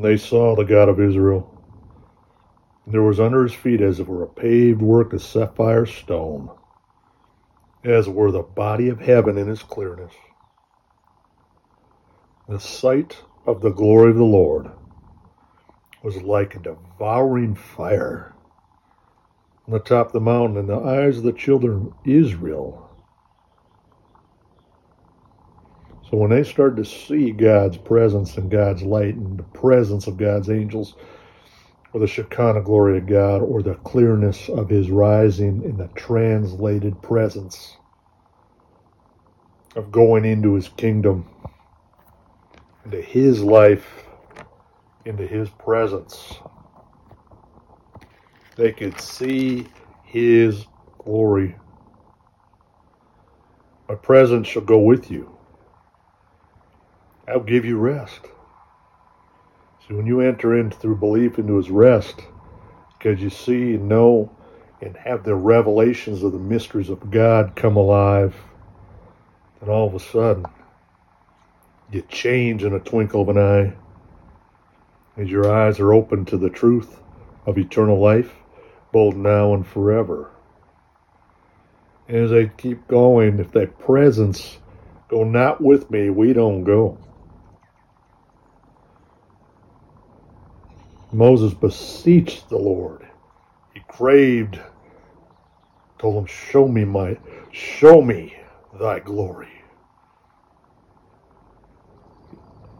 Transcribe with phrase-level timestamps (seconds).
[0.00, 1.62] And they saw the God of Israel.
[2.86, 6.48] And there was under his feet as it were a paved work of sapphire stone,
[7.84, 10.14] as were the body of heaven in its clearness.
[12.48, 14.70] The sight of the glory of the Lord
[16.02, 18.34] was like a devouring fire
[19.66, 22.89] on the top of the mountain in the eyes of the children of Israel.
[26.10, 30.16] So when they started to see God's presence and God's light and the presence of
[30.16, 30.96] God's angels,
[31.92, 37.00] or the Shekinah glory of God, or the clearness of His rising in the translated
[37.00, 37.76] presence
[39.76, 41.28] of going into His kingdom,
[42.84, 44.04] into His life,
[45.04, 46.34] into His presence,
[48.56, 49.68] they could see
[50.02, 50.66] His
[50.98, 51.54] glory.
[53.88, 55.36] My presence shall go with you.
[57.30, 58.22] I'll give you rest.
[59.86, 62.20] See, when you enter in through belief into his rest,
[62.98, 64.30] because you see and know
[64.82, 68.34] and have the revelations of the mysteries of God come alive,
[69.60, 70.46] then all of a sudden
[71.92, 73.72] you change in a twinkle of an eye
[75.16, 77.00] as your eyes are open to the truth
[77.46, 78.32] of eternal life,
[78.92, 80.30] both now and forever.
[82.08, 84.58] And as they keep going, if that presence
[85.08, 86.98] go not with me, we don't go.
[91.12, 93.06] Moses beseeched the Lord.
[93.74, 94.60] He craved,
[95.98, 97.18] told him, Show me my
[97.50, 98.36] show me
[98.78, 99.48] thy glory.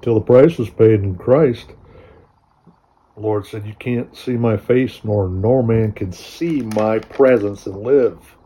[0.01, 1.73] Till the price was paid in Christ,
[3.17, 7.67] the Lord said, You can't see my face, nor nor man can see my presence
[7.67, 8.37] and live.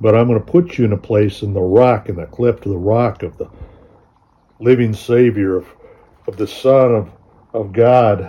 [0.00, 2.66] But I'm going to put you in a place in the rock, in the cleft
[2.66, 3.48] of the rock of the
[4.58, 5.66] living Savior of
[6.26, 7.10] of the Son of,
[7.52, 8.20] of God.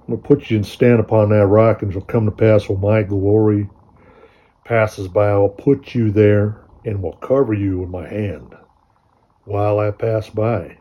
[0.00, 2.32] I'm going to put you and stand upon that rock, and it shall come to
[2.32, 3.68] pass when my glory
[4.64, 5.28] passes by.
[5.28, 8.54] I will put you there and will cover you with my hand
[9.44, 10.78] while I pass by.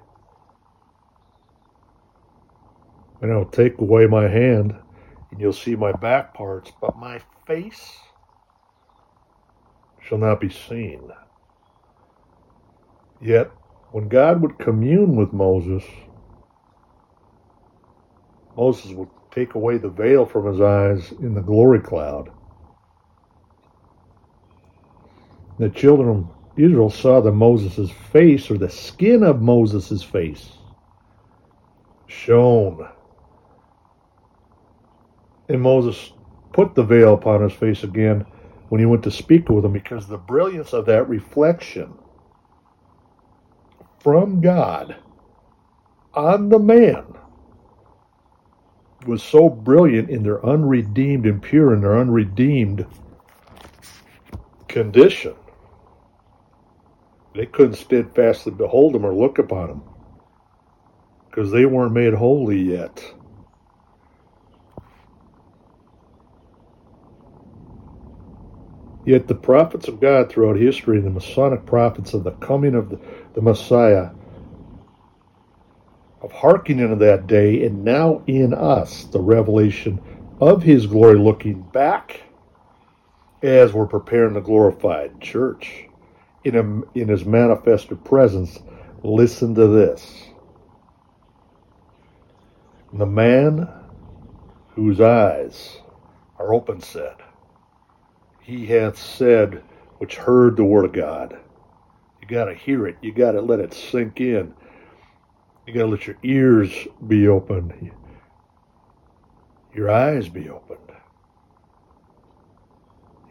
[3.22, 4.76] And I'll take away my hand,
[5.32, 7.98] and you'll see my back parts, but my face
[10.02, 11.12] shall not be seen.
[13.22, 13.52] Yet
[13.92, 15.84] when God would commune with Moses,
[18.56, 22.30] Moses would take away the veil from his eyes in the glory cloud.
[25.58, 26.28] The children of
[26.58, 30.54] Israel saw the Moses' face, or the skin of Moses' face,
[32.08, 32.88] shone.
[35.50, 36.14] And Moses
[36.54, 38.26] put the veil upon his face again
[38.70, 41.94] when he went to speak with them because the brilliance of that reflection
[44.02, 44.96] from God
[46.14, 47.06] on the man
[49.06, 52.86] was so brilliant in their unredeemed and pure in their unredeemed
[54.68, 55.36] condition.
[57.34, 59.82] They couldn't steadfastly behold him or look upon him
[61.30, 63.04] because they weren't made holy yet.
[69.06, 73.00] Yet the prophets of God throughout history, the Masonic prophets of the coming of the,
[73.34, 74.12] the Messiah,
[76.22, 80.02] of hearkening into that day, and now in us, the revelation
[80.42, 82.22] of his glory looking back
[83.42, 85.86] as we're preparing the glorified church
[86.44, 88.60] in, a, in his manifested presence.
[89.02, 90.26] Listen to this.
[92.92, 93.70] The man
[94.70, 95.78] whose eyes
[96.38, 97.16] are open said,
[98.50, 99.62] he hath said,
[100.00, 101.38] which heard the word of God.
[102.20, 102.98] You got to hear it.
[103.00, 104.56] You got to let it sink in.
[105.68, 107.92] You got to let your ears be open,
[109.72, 110.80] your eyes be opened,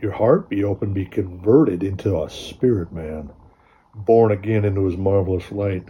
[0.00, 3.30] your heart be open, be converted into a spirit man,
[3.96, 5.88] born again into his marvelous light,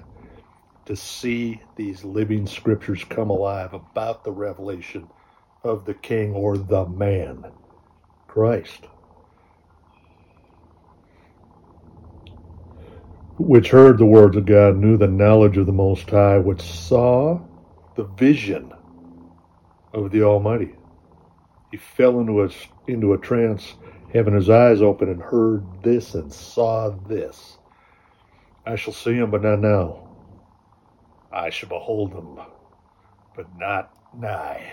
[0.86, 5.06] to see these living scriptures come alive about the revelation
[5.62, 7.44] of the King or the man,
[8.26, 8.86] Christ.
[13.38, 17.40] Which heard the words of God, knew the knowledge of the Most High, which saw
[17.94, 18.72] the vision
[19.92, 20.74] of the Almighty.
[21.70, 22.50] He fell into a,
[22.86, 23.74] into a trance,
[24.12, 27.58] having his eyes open, and heard this and saw this.
[28.66, 30.08] I shall see him, but not now.
[31.32, 32.40] I shall behold him,
[33.36, 34.72] but not nigh.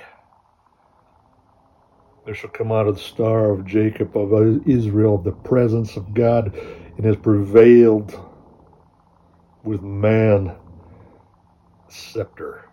[2.25, 6.55] There shall come out of the star of Jacob, of Israel, the presence of God,
[6.97, 8.19] and has prevailed
[9.65, 10.55] with man
[11.89, 12.69] scepter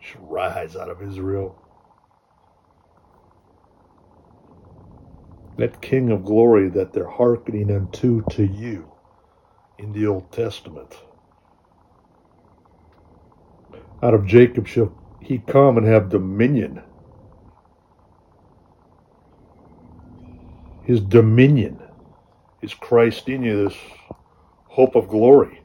[0.00, 1.56] shall rise out of Israel.
[5.58, 8.90] That King of glory that they're hearkening unto to you
[9.78, 10.98] in the Old Testament.
[14.02, 16.82] Out of Jacob shall he come and have dominion.
[20.82, 21.80] His dominion
[22.62, 23.78] is Christ in you, this
[24.72, 25.60] hope of glory.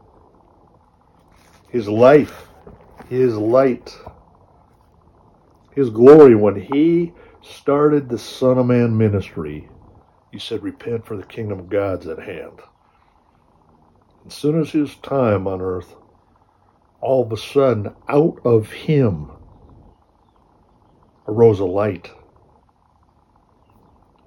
[1.70, 2.50] His life,
[3.10, 3.98] his light,
[5.72, 9.70] his glory when he started the Son of Man ministry.
[10.34, 12.60] He said, Repent, for the kingdom of God's at hand.
[14.26, 15.96] As soon as his time on earth,
[17.00, 19.32] all of a sudden, out of him
[21.30, 22.12] arose a light.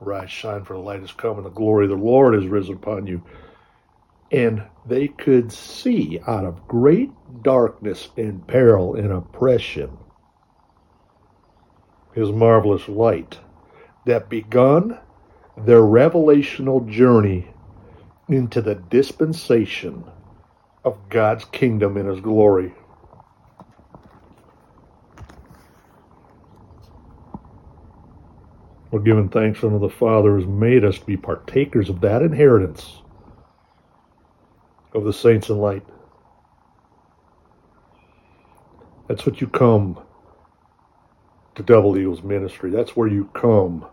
[0.00, 2.76] Rise, shine, for the light has come, and the glory of the Lord has risen
[2.76, 3.22] upon you.
[4.30, 7.10] And they could see out of great
[7.42, 9.96] darkness and peril and oppression
[12.12, 13.38] his marvelous light
[14.06, 14.98] that begun
[15.56, 17.46] their revelational journey
[18.28, 20.04] into the dispensation
[20.84, 22.74] of God's kingdom in his glory.
[28.90, 32.22] We're giving thanks unto the Father who has made us to be partakers of that
[32.22, 33.02] inheritance
[34.94, 35.84] of the saints in light.
[39.08, 40.00] That's what you come
[41.56, 42.70] to Double Eagles Ministry.
[42.70, 43.86] That's where you come,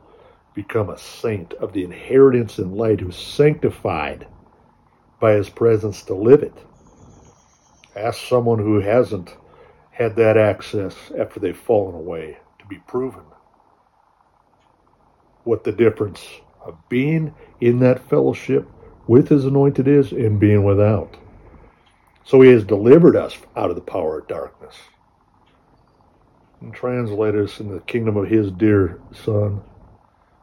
[0.53, 4.27] become a saint of the inheritance in light who's sanctified
[5.19, 6.53] by his presence to live it.
[7.95, 9.35] Ask someone who hasn't
[9.91, 13.23] had that access after they've fallen away to be proven
[15.43, 16.23] what the difference
[16.63, 18.69] of being in that fellowship
[19.07, 21.18] with his anointed is and being without.
[22.25, 24.75] So he has delivered us out of the power of darkness
[26.62, 29.62] and translated us into the kingdom of his dear son.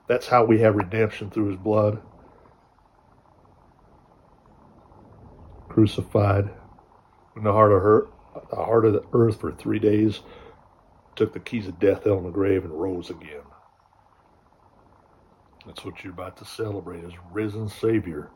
[0.08, 2.00] That's how we have redemption through his blood.
[5.68, 6.48] Crucified
[7.36, 8.06] in the heart of her,
[8.50, 10.20] the heart of the earth for three days,
[11.16, 13.42] took the keys of death, hell, and the grave, and rose again.
[15.66, 18.30] That's what you're about to celebrate as risen Savior.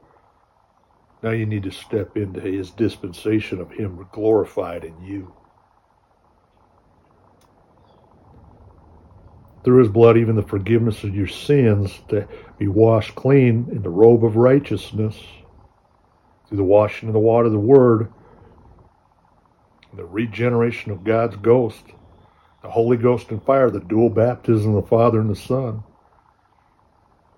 [1.23, 5.35] Now you need to step into his dispensation of him glorified in you.
[9.65, 12.27] Through his blood, even the forgiveness of your sins to
[12.59, 15.17] be washed clean in the robe of righteousness
[16.49, 18.13] through the washing of the water of the word,
[19.95, 21.85] the regeneration of God's ghost,
[22.63, 25.83] the Holy Ghost and fire, the dual baptism of the Father and the Son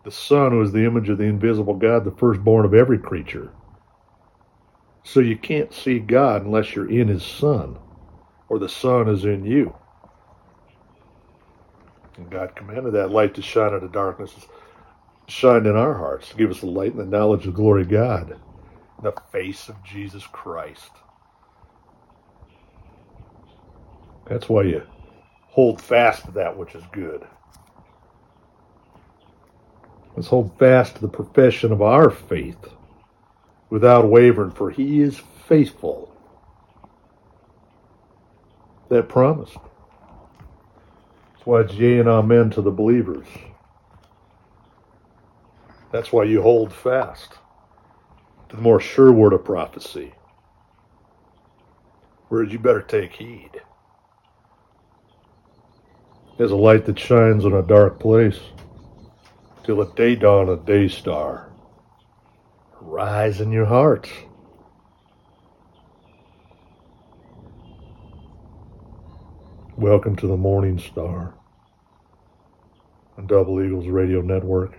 [0.04, 3.50] the Son, who is the image of the invisible God, the firstborn of every creature.
[5.02, 7.78] So you can't see God unless you're in His Son,
[8.48, 9.74] or the Son is in you.
[12.16, 14.34] And God commanded that light to shine out of darkness,
[15.26, 17.82] shine in our hearts, to give us the light and the knowledge of the glory
[17.82, 18.38] of God,
[19.02, 20.90] the face of Jesus Christ.
[24.26, 24.82] That's why you
[25.46, 27.26] hold fast to that which is good.
[30.14, 32.58] Let's hold fast to the profession of our faith
[33.70, 36.12] without wavering, for he is faithful.
[38.88, 39.50] That promise.
[41.32, 43.26] That's why it's yea and amen to the believers.
[45.92, 47.38] That's why you hold fast
[48.48, 50.12] to the more sure word of prophecy.
[52.28, 53.62] Whereas you better take heed.
[56.38, 58.40] There's a light that shines in a dark place
[59.64, 61.49] till the day dawn a day star.
[62.82, 64.08] Rise in your hearts.
[69.76, 71.34] Welcome to the Morning Star
[73.18, 74.78] on Double Eagles Radio Network.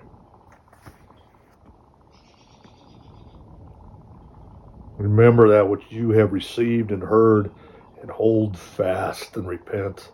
[4.97, 7.51] Remember that which you have received and heard,
[8.01, 10.11] and hold fast and repent.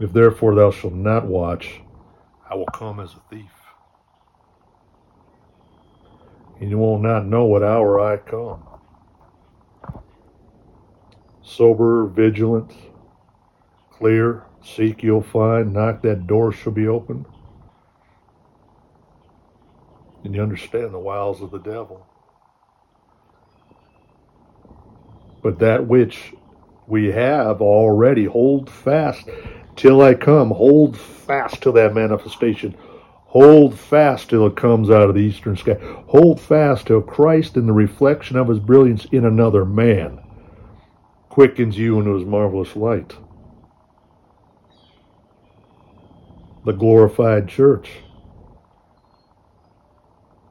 [0.00, 1.80] If therefore thou shalt not watch,
[2.48, 3.59] I will come as a thief.
[6.60, 8.62] And you will not know what hour I come.
[11.42, 12.72] Sober, vigilant,
[13.90, 17.24] clear, seek you'll find, knock that door shall be opened.
[20.22, 22.06] And you understand the wiles of the devil.
[25.42, 26.34] But that which
[26.86, 29.28] we have already hold fast
[29.76, 30.50] till I come.
[30.50, 32.76] Hold fast to that manifestation.
[33.30, 35.76] Hold fast till it comes out of the eastern sky.
[36.08, 40.18] Hold fast till Christ, in the reflection of his brilliance in another man,
[41.28, 43.16] quickens you into his marvelous light.
[46.64, 47.90] The glorified church.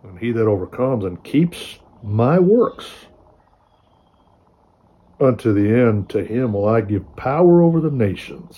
[0.03, 2.89] And he that overcomes and keeps my works
[5.19, 8.57] unto the end, to him will I give power over the nations.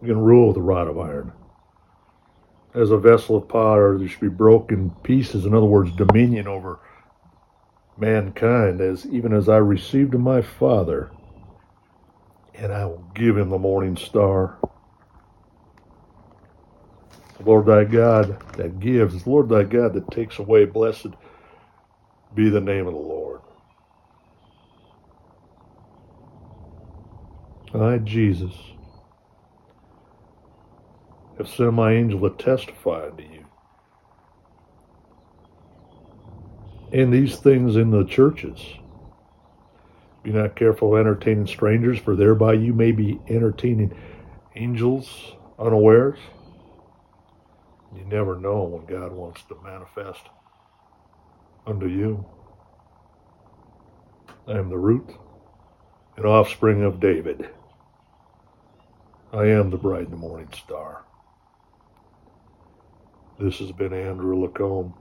[0.00, 1.32] You can rule with a rod of iron.
[2.74, 5.46] As a vessel of potter, there should be broken pieces.
[5.46, 6.80] In other words, dominion over
[7.96, 11.10] mankind, as even as I received of my Father,
[12.54, 14.58] and I will give him the morning star.
[17.38, 20.64] The Lord thy God that gives, the Lord thy God that takes away.
[20.64, 21.08] Blessed
[22.34, 23.40] be the name of the Lord.
[27.74, 28.52] I, Jesus,
[31.38, 33.44] have sent my angel to testify unto you.
[36.92, 38.60] And these things in the churches.
[40.22, 43.94] Be not careful of entertaining strangers, for thereby you may be entertaining
[44.54, 46.18] angels unawares.
[47.96, 50.22] You never know when God wants to manifest
[51.66, 52.24] unto you.
[54.46, 55.14] I am the root
[56.16, 57.48] and offspring of David.
[59.32, 61.04] I am the bright and the morning star.
[63.38, 64.94] This has been Andrew LaCombe,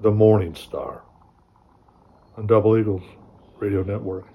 [0.00, 1.02] the Morning Star,
[2.36, 3.04] on Double Eagles
[3.60, 4.26] Radio Network.